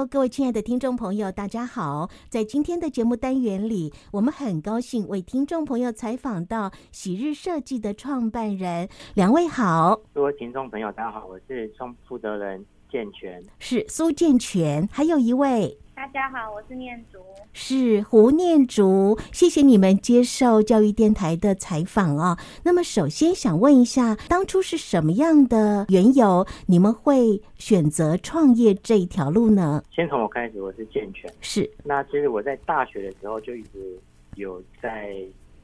[0.00, 2.08] Hello，各位亲爱的听众朋友，大家好！
[2.30, 10.00] 在今天的节目单元里，我们很高兴为听众朋友采访到喜日设计的创办人，两位好。
[10.14, 15.76] 各位听众朋友，大家好，我是创负责人健全，是苏建全，还有一位。
[16.00, 17.18] 大家好，我是念竹，
[17.52, 19.18] 是胡念竹。
[19.32, 22.38] 谢谢你们接受教育电台的采访啊、哦。
[22.64, 29.84] 那么，首先想问一下，当初是什么样的缘由，你们会选择创业这一条路呢？
[29.94, 31.70] 先从我开始，我是健全，是。
[31.84, 33.98] 那其实我在大学的时候就一直
[34.36, 35.14] 有在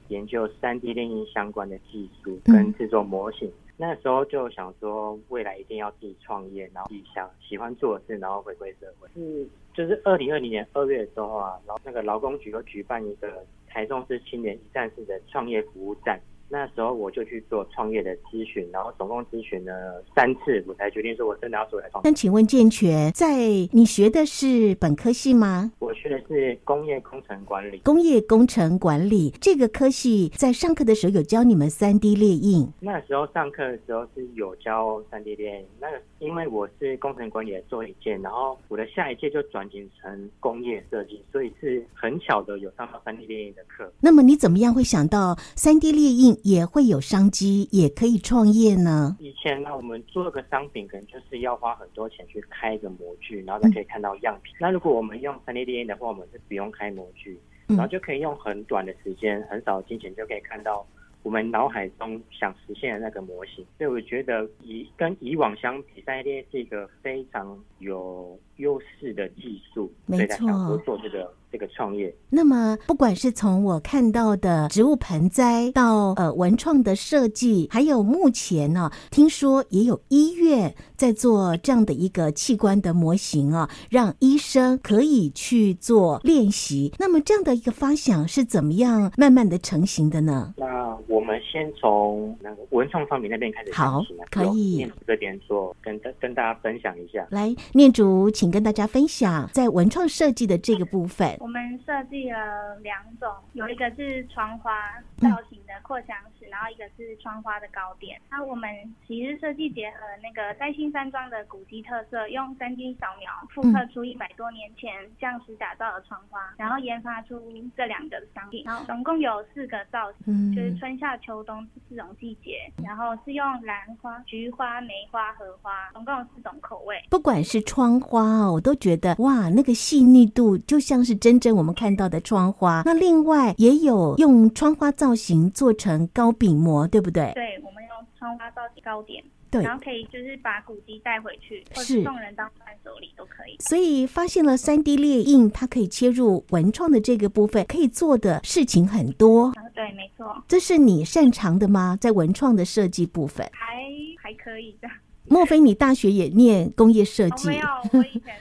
[0.08, 3.48] 研究三 D 列印相关的技术跟制作模型。
[3.48, 9.08] 嗯那时候就想说，未来一定要自己创业，然后自己想喜欢做的事，然后回归社会。
[9.14, 16.20] 是，就是二零二零年二月的时候啊，然后那个劳工局又举办一个台中市青年一站式的创业服务站。
[16.48, 22.08] 那时候我就去做创业的咨询，然后总共咨询了三次，我才决定说我真的要出来创业。
[22.08, 23.36] 那请问健全，在
[23.72, 25.72] 你学的是本科系吗？
[25.80, 27.78] 我学的是工业工程管理。
[27.78, 32.68] 工业工程管理这个科系，在上课的时候有教你们三 D 列印？
[32.80, 35.66] 那时候上课的时候是有教三 D 列印。
[35.80, 43.92] 那个因为我是工程管理的做一件，然后我的下一届就转型成工业设计，所以是很巧的有上到三 D 列印的课。
[44.00, 46.36] 那么你怎么样会想到三 D 列印？
[46.42, 49.16] 也会有商机，也可以创业呢。
[49.20, 54.54] 以前呢，我们做个商品，可能就是要花很多钱去开一个模具，然后才可以看到样品。
[54.54, 60.86] 嗯、那如果我们用三 D 列印的话，我们是不用开模具，然后就可以用很短的时间、很少的金钱就可以看到
[61.26, 63.66] 我们脑海中想实现的那个模型。
[63.76, 69.92] 所以我觉得以跟以往相比，3D 列是一个非常有优势的技术。
[70.06, 71.34] 所以才想多做这个。
[71.50, 86.92] 这个创业，那么不管是从我看到的植物盆栽到呃文创的设计，还有目前呢、啊，听说也有医院在做这样的一个器官的模型啊，让医生可以去做练习。
[86.98, 90.52] 那么这样的一个发想是怎么样慢慢的成型的呢？
[90.56, 93.72] 那我们先从那个文创方面那边开始。
[93.72, 94.76] 好，可以。
[94.76, 97.26] 念竹这边做，跟跟大家分享一下。
[97.30, 101.35] 来，念竹，请跟大家分享在文创设计的这个部分。
[101.40, 104.72] 我们设计了两种，有一个是窗花
[105.16, 108.20] 造型的扩香石，然后一个是窗花的糕点。
[108.30, 108.70] 那我们
[109.06, 117.40] 其实设计结合那个在新山庄的古迹特色，用三 D 扫描复刻出一百多年前匠师打造的窗花，然后研发出
[117.76, 118.64] 这两个商品。
[118.64, 126.96] 然后总共有四个造型，就是春夏秋冬四种季节，然后是用兰花、菊花、梅花、荷花，总共有四种口味。
[127.10, 131.36] 不管是窗花哦，我都觉得哇，那个细腻度就像是真。
[131.38, 137.30] 正我们看到的窗花，那另外也有用窗花造型做成糕饼模，对不对？
[137.34, 143.56] 对，我们用窗花造型糕点，对，然后可以就是把古迹带回去，或是送人当伴手礼都可以。
[143.60, 149.52] 所以发现了三 D 列印，它可以切入文创的这个部分，可以做的事情很多。
[149.74, 150.42] 对，没错。
[150.48, 151.96] 这是你擅长的吗？
[152.00, 153.84] 在文创的设计部分，还
[154.20, 154.88] 还可以的。
[155.28, 157.48] 莫非你大学也念工业设计？
[157.48, 158.34] 没有，我以前。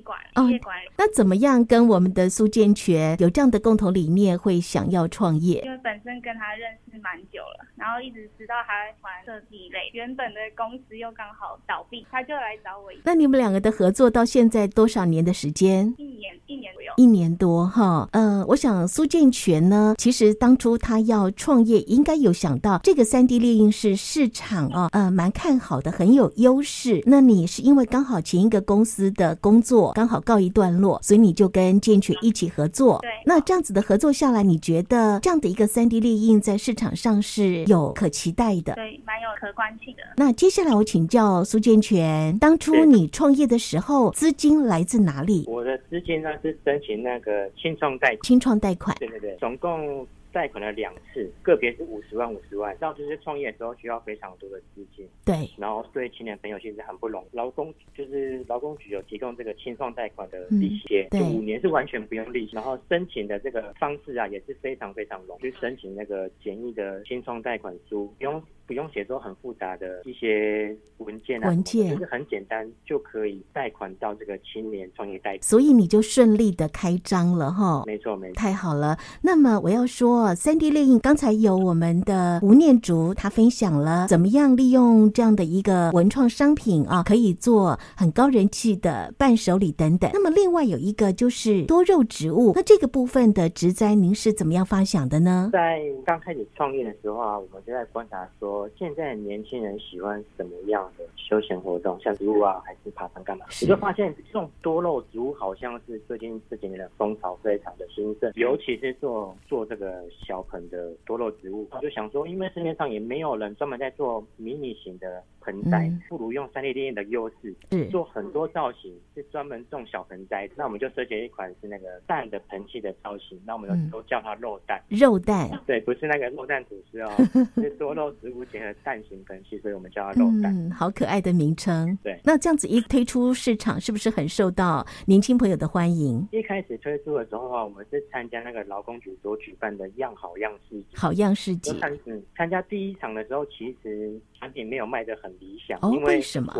[0.00, 0.92] 管理，管理、哦。
[0.96, 5.60] 那怎么样跟我们的苏建全有这样的共同理念，会想要创业？
[5.64, 12.90] 因为本身跟他认识蛮久了，然后一直知道他喜欢设计类，原本的公司又刚好倒闭，他就来找我。
[13.04, 15.92] 那你们两个的合作到现在多少年的时间？
[15.98, 16.92] 一年，一年左右。
[16.96, 18.08] 一年多哈。
[18.12, 27.02] 呃，我想苏建全呢，其实当初他要创业，应该有想到这个三 D 列印是市场啊，呃，蛮看好的，很有优势。
[27.06, 33.00] 那你是因为刚好前一个公司的工作刚好告一段落，所以你就跟建全一起合作。
[33.02, 33.10] 对。
[33.26, 38.74] 那这样子的合作下来，你觉得这样的一个三 D 列印在市场上是有可期待的？
[38.74, 40.02] 对，蛮有可观性的。
[40.16, 45.44] 那接下来我请教苏建全，当初你创业的时候，资金来自哪里？
[45.48, 48.94] 我的资金呢是申请那个青创贷，清创贷款。
[49.00, 50.06] 对对对，总共。
[50.32, 52.76] 贷款了两次，个别是五十万、五十万。
[52.78, 55.48] 到这些创业的时候需要非常多的资金，对。
[55.56, 57.36] 然后对青年朋友其实很不容易。
[57.36, 62.56] 劳工就是劳工局有提供这个清创贷款的利息，嗯、就五年是完全不用利息。
[62.56, 68.42] 然后申请的这个方式啊也是非常非常容易，去申请那个简易的清创贷款书，不用。
[68.72, 75.38] 不用写作很复杂的一些文件啊，文件就是很简单就可以贷款到这个青年创业贷。
[75.42, 77.82] 所以你就顺利的开张了哈。
[77.84, 78.96] 没错没错，太好了。
[79.20, 90.10] 那么我要说，三 D 列印刚才有我们的吴念竹，他分享了怎么样利用这样的一个文创商品啊，可以做很高人气的伴手礼等等。
[90.14, 95.50] 那么另外有一个就是多肉植物，那这个部分的植栽您是怎么样发想的呢？
[95.52, 103.46] 在刚开始创业的时候啊，我们就在观察说，现在年轻人喜欢什么样的休闲活动，像植物啊，还是爬山干嘛？
[103.62, 111.66] 我就发现这种多肉植物好像是最近这几年的风潮非常的兴盛，尤其是做做这个小盆的多肉植物。
[111.70, 115.22] 我就想说，因为市面上也没有人专门在做迷你型的。
[115.44, 120.48] 盆栽不如用 3D 列印的优势，嗯，做很多造型是专门种小盆栽。
[120.54, 124.80] 那我们就设计一款是那个蛋的盆器的造型，那我们都叫它肉蛋。
[124.88, 127.10] 肉蛋，对，不是那个肉蛋吐司哦，
[127.60, 130.54] 是多肉植物结合蛋形盆器，所以我们叫它肉蛋。
[130.56, 131.96] 嗯，好可爱的名称。
[132.02, 136.26] 对，那这样子一推出市场，是不是很受到年轻朋友的欢迎？
[136.32, 140.86] 一开始推出的时候啊，我们是参加那个劳工局所举办的样好样市集。
[140.94, 141.70] 好样市集。
[142.06, 146.54] 嗯，参加第一场的时候，其实产品没有卖的很理想，哦，因为什么？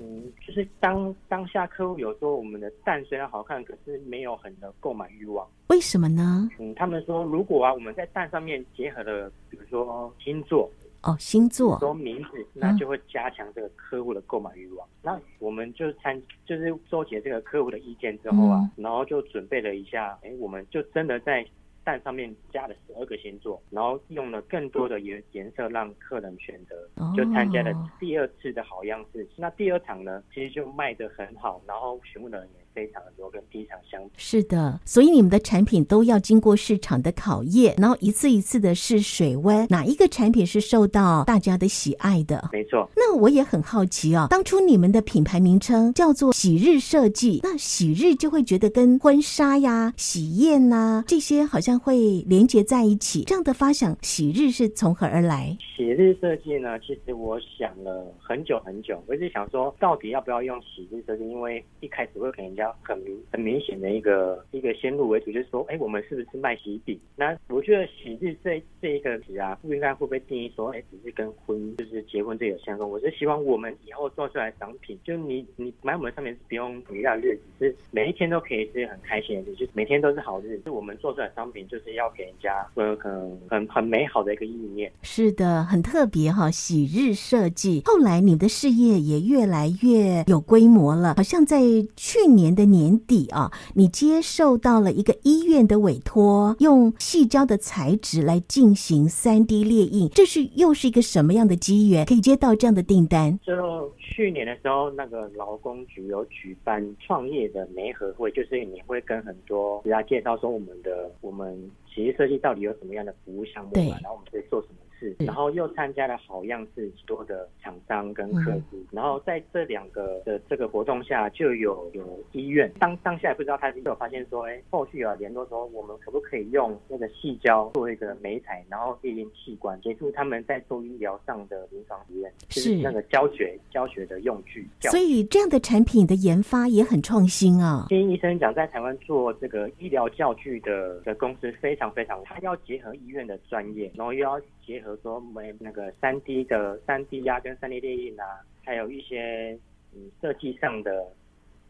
[0.00, 5.46] 嗯，就是当当下客户有说我们的蛋虽然好看，可是没有很的购买欲望。
[5.68, 6.48] 为什么呢？
[6.58, 10.70] 嗯，他们说如果啊我们在蛋上面结合了，比如说星座
[11.02, 14.86] 哦，星座说名字，那就会加强这个客户的购买欲望。
[14.88, 14.90] 嗯。
[15.02, 21.46] 那我们就参就是收集了这个客户的意见之后啊，嗯，然后就准备了一下，哎，我们就真的在。
[21.84, 26.76] 蛋上面加了十二个星座，然后用了更多的颜颜色让客人选择，
[27.16, 29.26] 就参加了第二次的好样式。
[29.36, 34.10] 那第二场呢，其实就卖的很好，然后询问的人也非常的多，跟第一场相比。
[34.16, 42.48] 是的，所以你们的产品都要经过市场的考验，然后一次一次的试水温，哪一个产品是受到大家的喜爱的？
[42.52, 42.88] 没错。
[42.94, 53.24] 那我也很好奇啊，当初你们的品牌名称叫做喜日设计，那喜日就会觉得跟婚纱呀、喜宴呐、啊、这些好像会连接在一起。
[53.24, 55.56] 这样的发想，喜日是从何而来？
[55.76, 56.78] 喜日设计呢？
[56.78, 61.28] 其实我想了很久很久，我一直想说，到底要不要用喜日设计？
[61.28, 66.98] 因为一开始会给人家很明很明显的一个一个先入为主，就是说，哎，我们是不是卖喜饼？
[67.16, 72.88] 那我觉得喜日这这一个词啊，不应该会被定义说，哎，只是跟婚就是结婚这有相关？
[72.88, 80.62] 我是希望我们以后做出来商品，就你你买我们上面是不用节假日子，是每一天都可以是很开心的日子，就是每天都是好日子。
[80.64, 84.90] 是我们做出来商品就是要给人家呃很很很美好的一个意念。
[85.02, 85.58] 是的。
[85.68, 87.82] 很特别哈，喜日设计。
[87.84, 91.60] 后来你的事业也越来越有规模了，好像在
[91.94, 103.38] 去年的年底啊，你接受到了一个医院的委托，用细胶的材质来进行三 D 列印，这是又是一个什么样的机缘，可以接到这样的订单？
[103.46, 111.56] 就去年的时候，那个劳工局有举办创业的媒合会，就是你会跟很多人家介绍说我们的我们
[111.94, 114.74] 企业设计到底有什么样的服务项目嘛，然后我们可以做什么。
[114.98, 134.66] 是，然后又参加了好样式多的厂商跟客户，嗯，然后在这两个的这个活动下，就有有医院当当下也不知道他是有发现说，哎，后续有联络说，我们可不可以用那个细胶做一个媒材，然后列印器官，协助他们在做医疗上的临床实验，就是那个教学教学的用具。
[134.80, 137.86] 所以这样的产品的研发也很创新啊。
[137.88, 144.40] 听医生讲，在台湾做这个医疗教具的的公司非常非常，他要结合医院的专业，然后又要。
[144.68, 148.24] 结合比如说没那个三 D 的三 D 压跟三 D 列印啊，
[148.64, 149.58] 还有一些
[149.94, 151.06] 嗯设计上的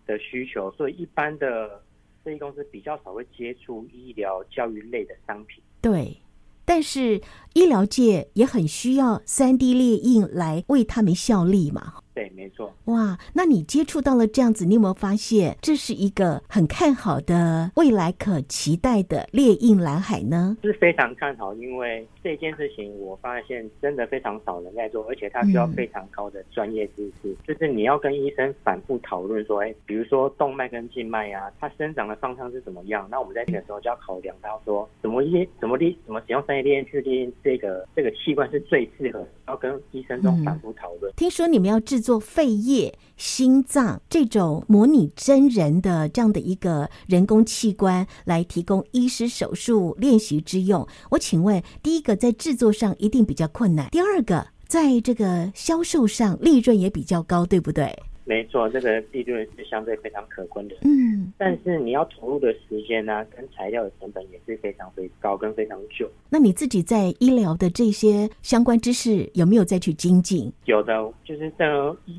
[0.06, 1.82] 的需求，所以一般的
[2.22, 5.60] 设计公司比较少会接触医疗教育类的商品。
[5.80, 6.16] 对，
[6.64, 7.20] 但是
[7.54, 11.94] 医疗界也很需要三 D 列印来为他们效力嘛。
[12.18, 12.74] 对，没错。
[12.86, 20.56] 哇，那你接触到了这样子，你有没有发现这是一个很看好的未来可期待的猎印蓝海呢？
[20.60, 27.28] 是非常看好，因为这件事情我发现真的非常少人在做，而且它需要非常高的专业知识。
[27.28, 33.06] 嗯、就是你要跟医生反复讨论说，哎，比如说动脉跟静脉啊，它生长的方向是怎么样？
[33.08, 41.14] 那我们在这个时候就要考量到说，怎么列、怎么列、怎么使用 3D 列印去列印这个这个器官是最适合，要跟医生中反复讨论、嗯。
[41.16, 42.18] 听说你们要制作。
[42.38, 50.86] 肺叶、心脏这种模拟真人的这样的一个人工器官，来提供医师手术练习之用。
[51.10, 57.98] 我请问，第一个在制作上一定比较困难，第二个在这个销售上利润也比较高，对不对？
[58.28, 60.76] 没错，这个利润是相对非常可观的。
[60.82, 66.06] 嗯，但是你要投入的时间呢、啊，跟材料的成本也是非常非常高，跟非常久。
[66.28, 70.52] 那你自己在医疗的这些相关知识有没有再去精进？
[70.66, 71.66] 有的，就是在，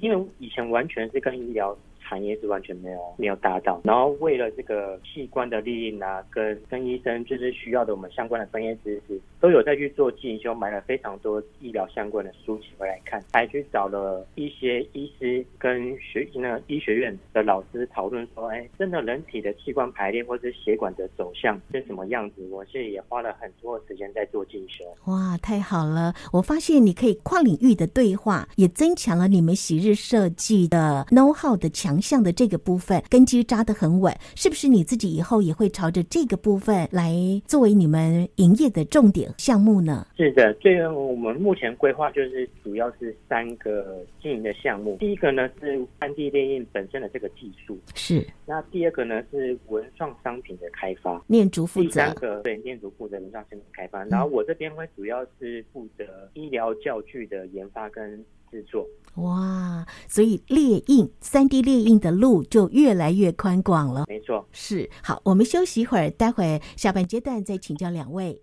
[0.02, 1.78] 因为以前完全是跟医疗。
[2.10, 22.48] 产业是完全没有没有达到，然后为了这个器官的利益啊，跟跟医生就是需要的我们相关的专业知识，都有再去做进修，买了非常多医疗相关的书籍回来看，还去找了一些医师跟学那个医学院的老师讨论说，哎，真的人体的器官排列或者血管的走向是什么样子？
[22.50, 24.84] 我现在也花了很多时间在做进修。
[25.06, 26.16] 哇，太好了！
[26.34, 31.99] 我发现你可以跨领域的对话，也增强了你们喜日设计的 know how 的强。
[32.02, 37.14] 像的这个部分根基扎得很稳，是不是你自己以后也会朝着这个部分来
[37.46, 40.08] 作为你们营业的重点项目呢？
[40.18, 44.98] 是的，这个我们目前规划就是主要是三个经营的项目。
[45.00, 48.26] 第一个呢是 3D 列印本身的这个技术，是。
[48.46, 51.88] 那第二个呢是文创商品的开发，念竹负责。
[51.88, 58.86] 第三个对念竹负责文创商品开发，然后我这边会主要是负责医疗教具的研发跟制作。
[59.16, 64.06] 哇，所以列印三 D 列印的路就越来越宽广了。
[64.08, 64.90] 没错，是。
[65.04, 68.40] 好，我们休息一会儿，待会下半阶段再请教两位。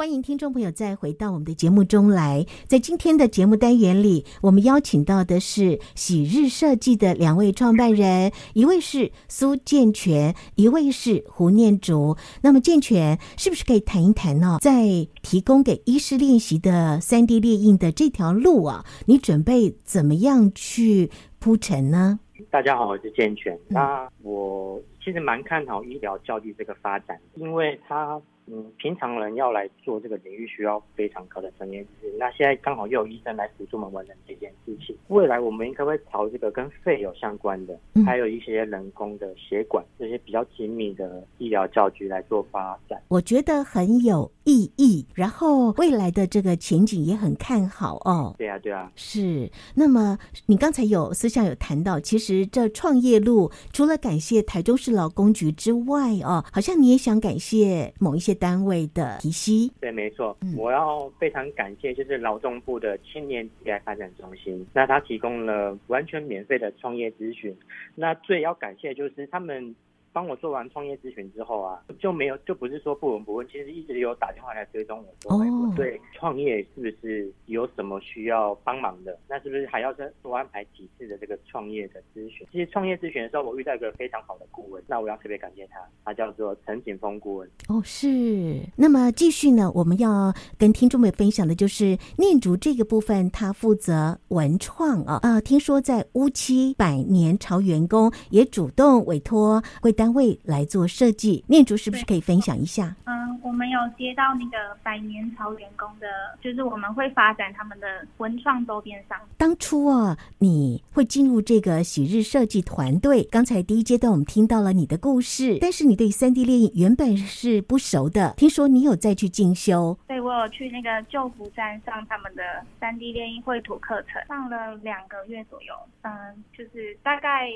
[0.00, 2.46] 欢迎听众朋友再回到我们的节目中来。
[2.66, 12.16] 在今天的节目单元里，我们邀请到的是喜日设计的两位创办人，一位是苏建全，一位是胡念竹。
[12.40, 14.56] 那么建全是不是可以谈一谈呢？
[14.62, 22.18] 在提供给医师练习的三 D 列印的这条路啊，你准备怎么样去铺陈呢？
[22.50, 23.54] 大家好，我是建全。
[23.68, 28.18] 那我其实蛮看好医疗教育这个发展，因为它。
[28.52, 32.16] 嗯，平常人要来做这个领域需要非常高的专业知识。
[32.18, 34.96] 那现在刚好又有医生来辅助我们完成这件事情。
[35.08, 43.00] 未来我们应该会朝这个跟肺有相关的，还有一些人工的血管这些比较精密的医疗教具来做发展。
[43.08, 48.34] 我觉得很有意义，然后未来的这个前景也很看好哦。
[48.36, 49.48] 对啊，对啊，是。
[49.76, 58.30] 那么你刚才有私下有谈到，其实这创业路除了感谢台中市劳工局之外哦，好像你也想感谢某一些。
[58.40, 67.54] 单位的提携，对，没错，我要非常感谢，就是劳动部的青年职业发展中心，那他提供了完全免费的创业咨询，
[67.94, 69.76] 那最要感谢就是他们。
[70.12, 79.16] 帮我做完创业咨询之后啊，就没有就不是说不闻不问，其实一直有打电话来追踪我说，我对创业是不是有什么需要帮忙的？
[79.28, 82.44] 那是不是还要再多安排几次的这个创业的咨询？
[82.50, 87.48] 其实创业咨询的时候，我遇到一个非常好的顾问，那我要特别感谢他，他叫做陈景峰顾问。
[87.68, 88.60] 哦，是。
[88.76, 99.94] 那么继续呢，我们要跟听众们分享的就是念竹这个部分，他负责文创啊啊，听说在乌七百年朝员工也主动委托会。
[100.00, 102.96] 单位来做设计，念竹是不是可以分享一下？
[103.04, 106.06] 嗯，我们有接到那个百年朝员工的，
[106.40, 109.28] 就是我们会发展他们的文创周边商品。
[109.36, 119.98] 当初啊，你会进入这个喜日设计团队，刚才第一阶段我们听到了你的故事，但是你对三 D 列印原本是不熟的，听说你有再去进修。
[120.08, 122.42] 对，我有去那个旧福山上他们的
[122.80, 125.74] 三 D 列印绘图课程，上了两个月左右。
[126.00, 126.10] 嗯，
[126.56, 127.50] 就是大概。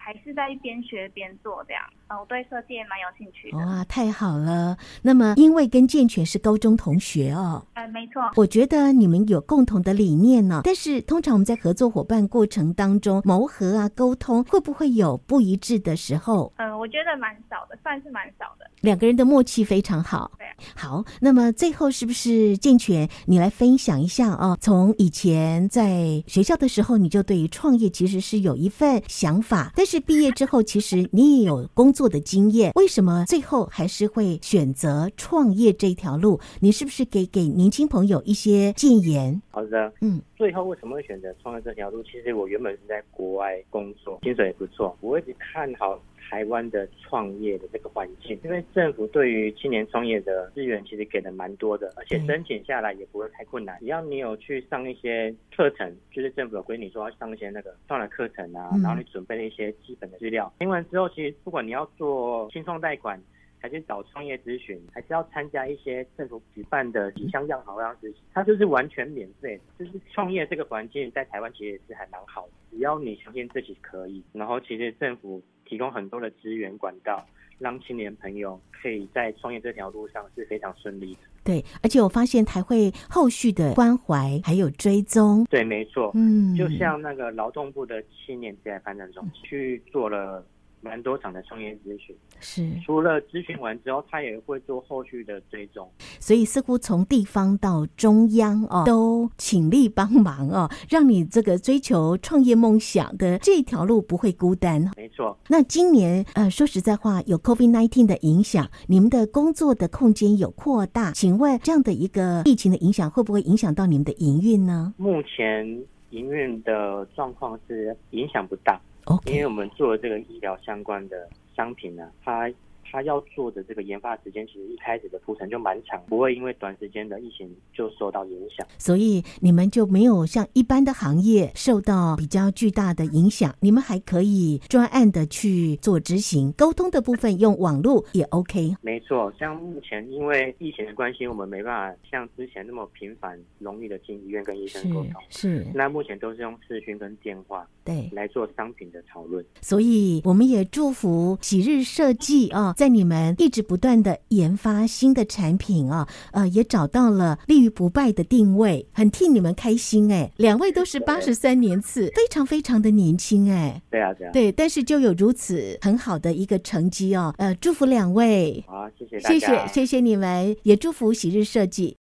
[0.00, 3.58] 还是在一边学边做这样，嗯，我对设计也蛮有兴趣的。
[3.58, 4.76] 哇，太好了！
[5.02, 8.20] 那么，因为跟健全是高中同学哦，呃，没错。
[8.34, 16.52] 我觉得你们有共同的理念呢，但是通常我们在合作伙伴过程当中，磨合啊、沟通，会不会有不一致的时候？
[16.56, 18.66] 嗯，我觉得蛮少的，算是蛮少的。
[18.80, 20.32] 两个人的默契非常好。
[20.38, 21.04] 对，好。
[21.20, 24.56] 那么最后是不是健全，你来分享一下哦？
[24.60, 29.86] 从以前在学校的时候，你就对于创业其实是有一份想法，但。
[29.90, 36.40] 是毕业之后，其实你也有工作的经验，为什么最后还是会选择创业这条路？
[36.60, 39.40] 你是不是给给年轻朋友一些建言？
[39.50, 42.02] 好的，嗯，最后为什么会选择创业这条路？
[42.02, 46.00] 其实我原本是在国外工作，薪水也不错，我一直看好。
[46.28, 53.78] 台湾的创业的这个环境，因为政府对于青年创业的资源其实给的蛮多的，而且申请下来也不会太困难。
[53.80, 63.20] 只要你有去上一些课程，就是政府有规定说要上一些那个创的课程啊，然后你准备了一些基本的资料，听完之后，其实不管你要做新创贷款，
[63.60, 69.60] 还是找创业咨询，还是要参加一些政府举办的几项样好样实习，它就是完全免费。
[69.78, 75.42] 就是创业这个环境在台湾其实也是还蛮好的，只要你相信自己可以，然后其实政府。
[75.66, 77.24] 提供很多的资源管道，
[77.60, 81.20] 让青年朋友可以在创业这条路上是非常顺利的。
[81.44, 85.44] 对，而且我发现还会后续的关怀还有追踪。
[85.44, 86.10] 对，没错。
[86.16, 90.44] 嗯，就像那个劳动部的青年职业发展中心去做了。
[90.80, 95.88] 蛮多场的创业咨询，是除了咨询完之后，他也会做后续的追踪。
[96.18, 104.90] 所以似乎从地方到中央哦，都倾力帮忙哦，让你这个追求创业梦想的这条路不会孤单。
[104.96, 105.36] 没错。
[105.48, 114.94] 那今年呃，说实在话，有 COVID-19 的影响，你们的工作的空间有扩大，请问这样的一个疫情的影响，会不会影响到你们的营运呢？
[114.96, 115.66] 目前
[116.10, 118.80] 营运的状况是影响不大。
[119.26, 122.50] 因为我们做这个医疗相关的商品呢，它。
[122.90, 128.66] 他要做的这个研发时间，其实一开始的铺陈就蛮长，不会因为短时间的疫情就受到影响。
[128.78, 138.74] 所以你们就没有像一般的行业受到比较巨大的影响，你们还可以专案的去做执行，沟通的部分用网络也 OK。
[138.82, 145.14] 没错，像目前因为疫情的关系，我们没办法像之前那么频繁、容易的进医院跟医生沟通。
[145.28, 149.44] 是，是那目前都是用视讯跟电话对来做商品的讨论。
[149.60, 152.74] 所以我们也祝福喜日设计啊。
[152.80, 160.32] 在你们一直不断的研发新的产品啊，呃，也找到了立于不败的定位，很替你们开心哎。
[160.38, 163.82] 两位都是八十三年次，非常非常的年轻哎。
[163.90, 164.30] 对啊，对啊。
[164.32, 168.64] 对，但是就有如此很好的一个成绩哦，呃，祝福两位。
[168.66, 169.38] 好，谢谢大家。
[169.38, 171.98] 谢谢，谢谢你们，也祝福喜日设计